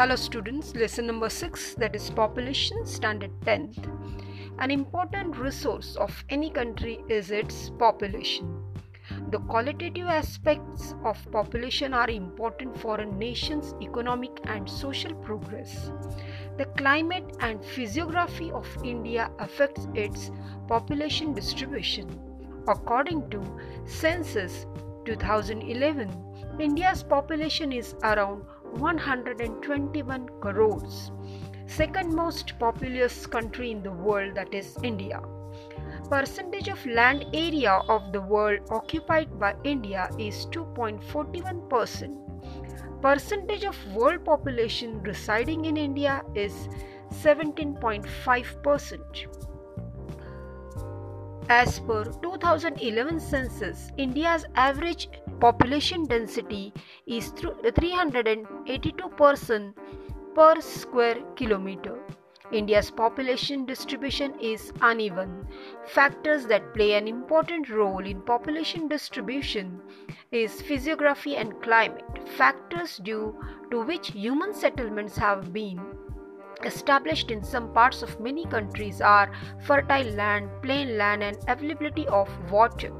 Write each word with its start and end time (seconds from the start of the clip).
Hello 0.00 0.16
students, 0.16 0.74
lesson 0.74 1.06
number 1.06 1.28
6 1.28 1.74
that 1.74 1.94
is 1.94 2.08
population 2.08 2.86
standard 2.86 3.32
10th. 3.40 3.86
An 4.58 4.70
important 4.70 5.36
resource 5.36 5.94
of 5.96 6.24
any 6.30 6.48
country 6.48 7.04
is 7.10 7.30
its 7.30 7.68
population. 7.78 8.64
The 9.30 9.40
qualitative 9.40 10.06
aspects 10.06 10.94
of 11.04 11.18
population 11.30 11.92
are 11.92 12.08
important 12.08 12.80
for 12.80 12.98
a 12.98 13.04
nation's 13.04 13.74
economic 13.82 14.40
and 14.44 14.66
social 14.66 15.14
progress. 15.16 15.90
The 16.56 16.64
climate 16.78 17.36
and 17.40 17.62
physiography 17.62 18.50
of 18.52 18.66
India 18.82 19.30
affects 19.38 19.86
its 19.94 20.30
population 20.66 21.34
distribution. 21.34 22.08
According 22.66 23.28
to 23.32 23.60
Census 23.84 24.64
2011, 25.04 26.56
India's 26.58 27.02
population 27.02 27.70
is 27.70 27.94
around 28.02 28.44
121 28.72 30.28
crores. 30.40 31.12
Second 31.66 32.14
most 32.14 32.58
populous 32.58 33.26
country 33.26 33.70
in 33.70 33.82
the 33.82 33.92
world 33.92 34.34
that 34.34 34.52
is 34.52 34.76
India. 34.82 35.20
Percentage 36.08 36.68
of 36.68 36.84
land 36.86 37.24
area 37.32 37.80
of 37.88 38.12
the 38.12 38.20
world 38.20 38.60
occupied 38.70 39.38
by 39.38 39.54
India 39.64 40.10
is 40.18 40.46
2.41%. 40.46 42.16
Percentage 43.00 43.64
of 43.64 43.76
world 43.94 44.24
population 44.24 45.00
residing 45.02 45.64
in 45.64 45.76
India 45.76 46.22
is 46.34 46.68
17.5%. 47.22 49.26
As 51.48 51.80
per 51.80 52.04
2011 52.04 53.20
census, 53.20 53.90
India's 53.96 54.44
average 54.54 55.08
population 55.40 56.04
density 56.06 56.72
is 57.06 57.30
382 57.30 59.08
person 59.16 59.74
per 60.34 60.60
square 60.60 61.16
kilometer. 61.34 61.98
India's 62.52 62.90
population 62.90 63.64
distribution 63.64 64.34
is 64.40 64.72
uneven. 64.82 65.46
Factors 65.86 66.46
that 66.46 66.74
play 66.74 66.94
an 66.94 67.08
important 67.08 67.70
role 67.70 68.04
in 68.04 68.20
population 68.22 68.88
distribution 68.88 69.80
is 70.32 70.60
physiography 70.60 71.36
and 71.36 71.62
climate, 71.62 72.28
factors 72.36 72.98
due 72.98 73.34
to 73.70 73.82
which 73.82 74.08
human 74.12 74.52
settlements 74.52 75.16
have 75.16 75.52
been 75.52 75.80
established 76.64 77.30
in 77.30 77.42
some 77.42 77.72
parts 77.72 78.02
of 78.02 78.20
many 78.20 78.44
countries 78.46 79.00
are 79.00 79.32
fertile 79.64 80.10
land, 80.12 80.50
plain 80.60 80.98
land, 80.98 81.22
and 81.22 81.38
availability 81.48 82.06
of 82.08 82.28
water. 82.50 82.92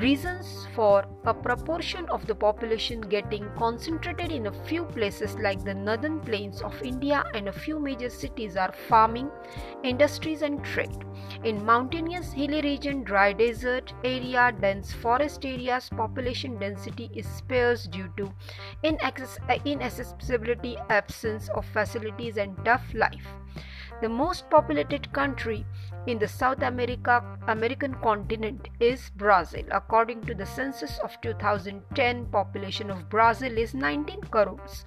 Reasons 0.00 0.66
for 0.74 1.04
a 1.24 1.32
proportion 1.32 2.04
of 2.10 2.26
the 2.26 2.34
population 2.34 3.00
getting 3.00 3.48
concentrated 3.56 4.32
in 4.32 4.48
a 4.48 4.64
few 4.66 4.84
places 4.86 5.36
like 5.36 5.62
the 5.64 5.72
northern 5.72 6.18
plains 6.18 6.60
of 6.62 6.82
India 6.82 7.22
and 7.32 7.48
a 7.48 7.52
few 7.52 7.78
major 7.78 8.10
cities 8.10 8.56
are 8.56 8.72
farming, 8.72 9.30
industries, 9.84 10.42
and 10.42 10.64
trade. 10.64 11.04
In 11.44 11.64
mountainous, 11.64 12.32
hilly 12.32 12.60
region, 12.62 13.04
dry 13.04 13.32
desert 13.32 13.94
area, 14.02 14.52
dense 14.60 14.92
forest 14.92 15.46
areas, 15.46 15.88
population 15.88 16.58
density 16.58 17.08
is 17.14 17.28
sparse 17.28 17.84
due 17.84 18.12
to 18.16 18.32
inaccessibility, 18.82 20.76
absence 20.90 21.48
of 21.50 21.64
facilities, 21.66 22.36
and 22.36 22.56
tough 22.64 22.84
life. 22.94 23.28
The 24.02 24.08
most 24.08 24.50
populated 24.50 25.12
country 25.12 25.64
in 26.06 26.18
the 26.18 26.28
South 26.28 26.62
America 26.62 27.22
American 27.48 27.94
continent 28.02 28.68
is 28.80 29.10
Brazil. 29.16 29.64
According 29.70 30.22
to 30.22 30.34
the 30.34 30.44
census 30.44 30.98
of 30.98 31.18
2010, 31.22 32.26
population 32.26 32.90
of 32.90 33.08
Brazil 33.08 33.56
is 33.56 33.74
19 33.74 34.20
crores. 34.30 34.84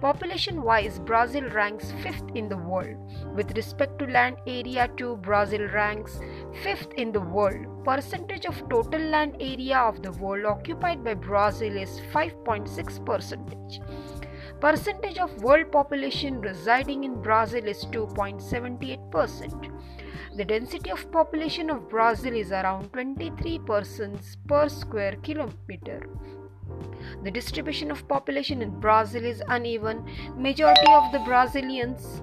Population 0.00 0.62
wise, 0.62 0.98
Brazil 1.00 1.48
ranks 1.50 1.92
5th 2.02 2.36
in 2.36 2.48
the 2.48 2.56
world. 2.56 2.96
With 3.34 3.56
respect 3.56 3.98
to 3.98 4.06
land 4.06 4.36
area 4.46 4.88
too, 4.96 5.16
Brazil 5.16 5.68
ranks 5.68 6.20
5th 6.62 6.92
in 6.94 7.12
the 7.12 7.20
world. 7.20 7.84
Percentage 7.84 8.46
of 8.46 8.68
total 8.68 9.00
land 9.00 9.36
area 9.40 9.78
of 9.78 10.02
the 10.02 10.12
world 10.12 10.44
occupied 10.44 11.02
by 11.02 11.14
Brazil 11.14 11.76
is 11.76 12.00
5.6 12.12 13.04
percentage. 13.04 13.80
Percentage 14.60 15.18
of 15.18 15.42
world 15.42 15.72
population 15.72 16.40
residing 16.40 17.02
in 17.02 17.20
Brazil 17.20 17.66
is 17.66 17.84
2.78%. 17.86 19.72
The 20.36 20.44
density 20.44 20.90
of 20.90 21.10
population 21.12 21.70
of 21.70 21.88
Brazil 21.88 22.34
is 22.34 22.52
around 22.52 22.92
23 22.92 23.58
persons 23.60 24.36
per 24.46 24.68
square 24.68 25.16
kilometer. 25.22 26.08
The 27.22 27.30
distribution 27.30 27.90
of 27.90 28.06
population 28.08 28.62
in 28.62 28.78
Brazil 28.80 29.24
is 29.24 29.42
uneven. 29.48 30.04
Majority 30.36 30.92
of 30.92 31.12
the 31.12 31.20
Brazilians 31.20 32.22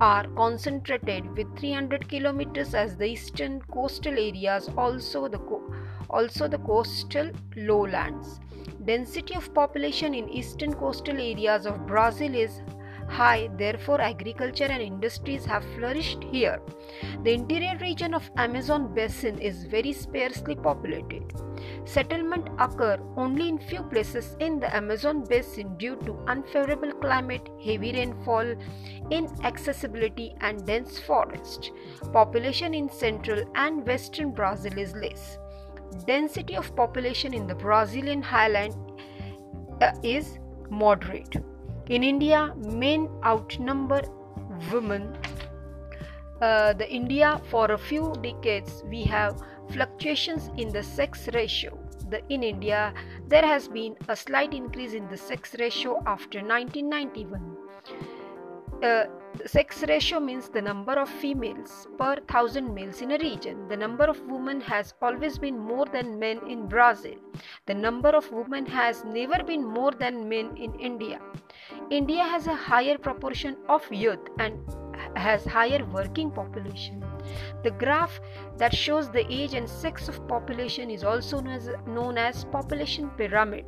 are 0.00 0.26
concentrated 0.36 1.36
with 1.36 1.56
300 1.58 2.08
kilometers 2.08 2.74
as 2.74 2.96
the 2.96 3.06
eastern 3.06 3.60
coastal 3.72 4.12
areas 4.12 4.68
also 4.76 5.28
the 5.28 5.38
co- 5.38 5.74
also 6.10 6.48
the 6.48 6.58
coastal 6.58 7.30
lowlands 7.56 8.40
Density 8.84 9.34
of 9.36 9.54
population 9.54 10.12
in 10.12 10.28
eastern 10.28 10.74
coastal 10.74 11.20
areas 11.20 11.66
of 11.66 11.86
Brazil 11.86 12.34
is 12.34 12.62
high, 13.12 13.48
therefore, 13.58 14.00
agriculture 14.00 14.64
and 14.64 14.82
industries 14.82 15.44
have 15.44 15.64
flourished 15.74 16.24
here. 16.30 16.60
The 17.24 17.34
interior 17.34 17.76
region 17.80 18.14
of 18.14 18.30
Amazon 18.36 18.94
basin 18.94 19.38
is 19.38 19.64
very 19.64 19.92
sparsely 19.92 20.54
populated. 20.54 21.32
Settlement 21.84 22.48
occur 22.58 22.98
only 23.16 23.48
in 23.48 23.58
few 23.58 23.82
places 23.82 24.36
in 24.40 24.58
the 24.58 24.74
Amazon 24.74 25.24
basin 25.24 25.76
due 25.76 25.96
to 26.06 26.18
unfavorable 26.26 26.92
climate, 26.92 27.48
heavy 27.64 27.92
rainfall, 27.92 28.54
inaccessibility 29.10 30.34
and 30.40 30.66
dense 30.66 30.98
forest. 30.98 31.70
Population 32.12 32.74
in 32.74 32.90
central 32.90 33.44
and 33.54 33.86
western 33.86 34.32
Brazil 34.32 34.76
is 34.78 34.94
less 34.94 35.38
density 36.06 36.56
of 36.56 36.74
population 36.74 37.34
in 37.34 37.46
the 37.46 37.54
Brazilian 37.54 38.22
highland 38.22 38.74
uh, 39.80 39.92
is 40.02 40.38
moderate. 40.70 41.36
In 41.92 42.02
India, 42.02 42.54
men 42.56 43.06
outnumber 43.22 44.00
women. 44.72 45.14
Uh, 46.40 46.72
the 46.72 46.90
India 46.90 47.38
for 47.50 47.70
a 47.72 47.76
few 47.76 48.14
decades 48.22 48.82
we 48.88 49.02
have 49.02 49.38
fluctuations 49.70 50.48
in 50.56 50.70
the 50.70 50.82
sex 50.82 51.28
ratio. 51.34 51.78
The, 52.08 52.22
in 52.30 52.42
India, 52.42 52.94
there 53.28 53.44
has 53.44 53.68
been 53.68 53.94
a 54.08 54.16
slight 54.16 54.54
increase 54.54 54.94
in 54.94 55.06
the 55.10 55.18
sex 55.18 55.54
ratio 55.58 56.02
after 56.06 56.38
1991. 56.38 57.71
Uh, 58.82 59.04
sex 59.46 59.84
ratio 59.86 60.18
means 60.18 60.48
the 60.48 60.60
number 60.60 60.94
of 60.94 61.08
females 61.08 61.86
per 61.98 62.16
thousand 62.26 62.74
males 62.74 63.00
in 63.00 63.12
a 63.12 63.18
region. 63.18 63.68
The 63.68 63.76
number 63.76 64.04
of 64.04 64.20
women 64.22 64.60
has 64.60 64.92
always 65.00 65.38
been 65.38 65.56
more 65.56 65.86
than 65.86 66.18
men 66.18 66.40
in 66.48 66.66
Brazil. 66.66 67.14
The 67.66 67.74
number 67.74 68.08
of 68.08 68.28
women 68.32 68.66
has 68.66 69.04
never 69.04 69.44
been 69.44 69.64
more 69.64 69.92
than 69.92 70.28
men 70.28 70.56
in 70.56 70.74
India. 70.80 71.20
India 71.90 72.24
has 72.24 72.48
a 72.48 72.56
higher 72.56 72.98
proportion 72.98 73.56
of 73.68 73.86
youth 73.92 74.26
and 74.40 74.58
has 75.14 75.44
higher 75.44 75.84
working 75.84 76.32
population. 76.32 77.04
The 77.62 77.70
graph 77.70 78.20
that 78.58 78.74
shows 78.74 79.10
the 79.10 79.24
age 79.32 79.54
and 79.54 79.68
sex 79.68 80.08
of 80.08 80.26
population 80.26 80.90
is 80.90 81.04
also 81.04 81.38
known 81.40 81.54
as, 81.54 81.70
known 81.86 82.18
as 82.18 82.44
population 82.46 83.10
pyramid. 83.16 83.64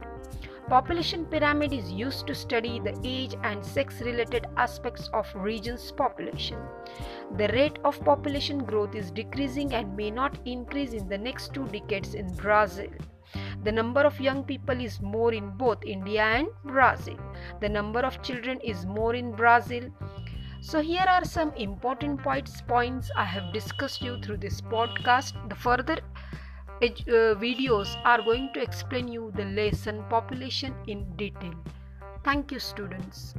Population 0.68 1.26
pyramid 1.26 1.74
is 1.74 1.92
used 1.92 2.26
to 2.26 2.34
study 2.34 2.80
the 2.80 2.98
age 3.04 3.34
and 3.42 3.62
sex 3.62 4.00
related 4.00 4.46
aspects 4.56 5.08
of 5.12 5.30
region's 5.34 5.92
population. 5.92 6.58
The 7.36 7.48
rate 7.48 7.78
of 7.84 8.02
population 8.02 8.64
growth 8.64 8.94
is 8.94 9.10
decreasing 9.10 9.74
and 9.74 9.94
may 9.94 10.10
not 10.10 10.38
increase 10.46 10.94
in 10.94 11.06
the 11.06 11.18
next 11.18 11.52
two 11.52 11.66
decades 11.68 12.14
in 12.14 12.34
Brazil. 12.36 12.88
The 13.62 13.72
number 13.72 14.00
of 14.00 14.18
young 14.20 14.42
people 14.44 14.80
is 14.80 15.02
more 15.02 15.34
in 15.34 15.50
both 15.50 15.84
India 15.84 16.22
and 16.22 16.48
Brazil. 16.64 17.18
The 17.60 17.68
number 17.68 18.00
of 18.00 18.22
children 18.22 18.58
is 18.60 18.86
more 18.86 19.14
in 19.14 19.32
Brazil. 19.32 19.90
So 20.62 20.80
here 20.80 21.04
are 21.06 21.26
some 21.26 21.52
important 21.56 22.22
points 22.22 22.62
points 22.62 23.10
I 23.14 23.24
have 23.24 23.52
discussed 23.52 24.00
you 24.00 24.18
through 24.22 24.38
this 24.38 24.62
podcast. 24.62 25.48
The 25.50 25.54
further 25.54 25.98
Uh, 26.82 27.34
videos 27.36 27.96
are 28.04 28.20
going 28.20 28.52
to 28.52 28.60
explain 28.60 29.08
you 29.08 29.32
the 29.36 29.44
lesson 29.44 30.02
population 30.10 30.74
in 30.86 31.04
detail. 31.16 31.54
Thank 32.24 32.52
you 32.52 32.58
students. 32.58 33.34